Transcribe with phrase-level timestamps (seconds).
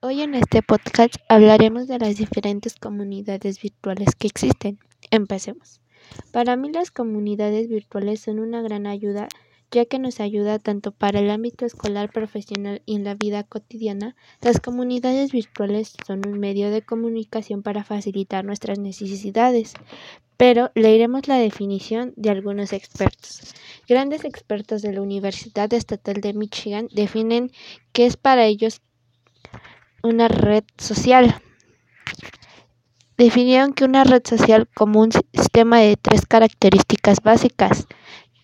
[0.00, 4.78] Hoy en este podcast hablaremos de las diferentes comunidades virtuales que existen.
[5.10, 5.80] Empecemos.
[6.30, 9.26] Para mí las comunidades virtuales son una gran ayuda
[9.72, 14.14] ya que nos ayuda tanto para el ámbito escolar, profesional y en la vida cotidiana.
[14.40, 19.74] Las comunidades virtuales son un medio de comunicación para facilitar nuestras necesidades,
[20.36, 23.52] pero leeremos la definición de algunos expertos.
[23.88, 27.50] Grandes expertos de la Universidad Estatal de Michigan definen
[27.92, 28.80] que es para ellos
[30.02, 31.40] una red social.
[33.16, 37.86] Definieron que una red social como un sistema de tres características básicas.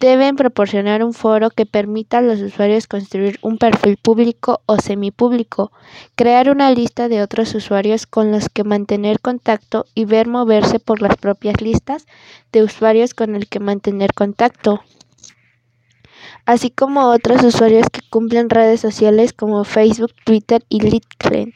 [0.00, 5.70] Deben proporcionar un foro que permita a los usuarios construir un perfil público o semipúblico,
[6.16, 11.00] crear una lista de otros usuarios con los que mantener contacto y ver moverse por
[11.00, 12.06] las propias listas
[12.52, 14.82] de usuarios con el que mantener contacto,
[16.46, 21.54] así como otros usuarios que cumplen redes sociales como Facebook, Twitter y LinkedIn,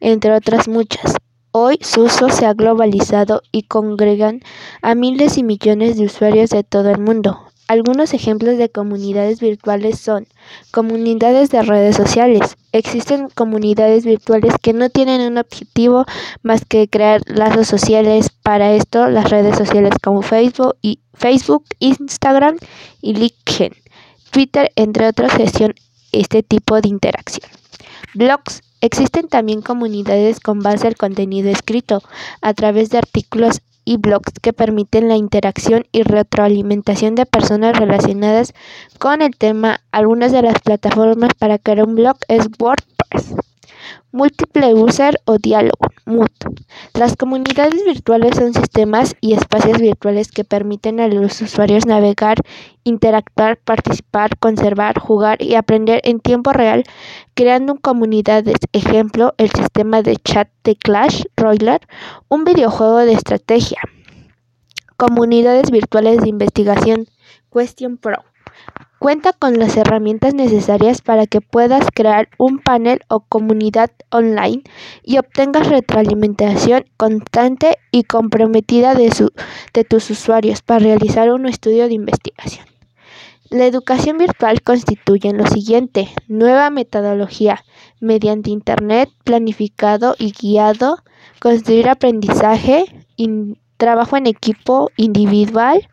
[0.00, 1.16] entre otras muchas.
[1.50, 4.42] Hoy su uso se ha globalizado y congregan
[4.82, 7.48] a miles y millones de usuarios de todo el mundo.
[7.68, 10.26] Algunos ejemplos de comunidades virtuales son
[10.70, 12.56] comunidades de redes sociales.
[12.72, 16.06] Existen comunidades virtuales que no tienen un objetivo
[16.42, 18.30] más que crear lazos sociales.
[18.42, 22.56] Para esto, las redes sociales como Facebook, y Facebook Instagram
[23.02, 23.72] y LinkedIn
[24.30, 25.74] Twitter, entre otros, gestiona
[26.12, 27.50] este tipo de interacción.
[28.14, 28.62] Blogs.
[28.80, 32.00] Existen también comunidades con base al contenido escrito
[32.42, 38.52] a través de artículos y blogs que permiten la interacción y retroalimentación de personas relacionadas
[38.98, 39.80] con el tema.
[39.90, 43.34] Algunas de las plataformas para crear un blog es WordPress.
[44.12, 45.87] Múltiple user o diálogo.
[46.08, 46.28] MUD.
[46.94, 52.38] Las comunidades virtuales son sistemas y espacios virtuales que permiten a los usuarios navegar,
[52.82, 56.84] interactuar, participar, conservar, jugar y aprender en tiempo real,
[57.34, 58.56] creando comunidades.
[58.72, 61.86] Ejemplo, el sistema de chat de Clash Royale,
[62.28, 63.80] un videojuego de estrategia.
[64.96, 67.06] Comunidades virtuales de investigación.
[67.52, 68.24] Question Pro.
[68.98, 74.64] Cuenta con las herramientas necesarias para que puedas crear un panel o comunidad online
[75.04, 79.10] y obtengas retroalimentación constante y comprometida de,
[79.88, 82.66] tus usuarios para realizar un estudio de investigación.
[83.50, 87.64] La educación virtual constituye lo siguiente, nueva metodología,
[88.00, 90.98] mediante Internet, planificado y guiado,
[91.40, 92.84] construir aprendizaje,
[93.76, 95.88] trabajo en equipo individual,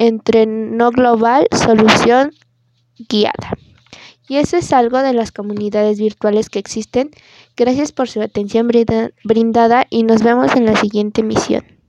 [0.00, 2.32] entre no global, solución
[3.08, 3.58] guiada.
[4.28, 7.10] Y eso es algo de las comunidades virtuales que existen.
[7.56, 8.68] Gracias por su atención
[9.24, 11.64] brindada y nos vemos en la siguiente misión.